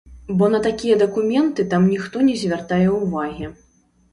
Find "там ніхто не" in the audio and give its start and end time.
1.75-2.35